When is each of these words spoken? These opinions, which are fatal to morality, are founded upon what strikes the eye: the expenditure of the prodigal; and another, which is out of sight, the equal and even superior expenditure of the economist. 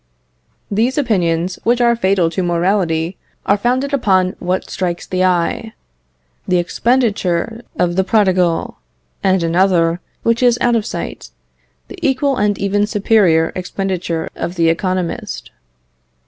These 0.71 0.97
opinions, 0.97 1.59
which 1.63 1.79
are 1.79 1.95
fatal 1.95 2.31
to 2.31 2.41
morality, 2.41 3.17
are 3.45 3.55
founded 3.55 3.93
upon 3.93 4.35
what 4.39 4.67
strikes 4.67 5.05
the 5.05 5.23
eye: 5.23 5.73
the 6.47 6.57
expenditure 6.57 7.61
of 7.77 7.95
the 7.95 8.03
prodigal; 8.03 8.79
and 9.23 9.43
another, 9.43 9.99
which 10.23 10.41
is 10.41 10.57
out 10.59 10.75
of 10.75 10.87
sight, 10.87 11.29
the 11.87 11.99
equal 12.01 12.37
and 12.37 12.57
even 12.57 12.87
superior 12.87 13.51
expenditure 13.53 14.27
of 14.35 14.55
the 14.55 14.69
economist. 14.69 15.51